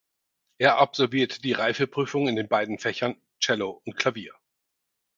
[0.57, 4.33] Er absolvierte die Reifeprüfung in den beiden Fächern Cello und Klavier.